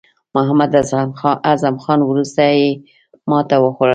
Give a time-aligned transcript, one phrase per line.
[0.35, 0.71] محمد
[1.49, 2.59] اعظم خان وروستۍ
[3.29, 3.89] ماته وخوړه.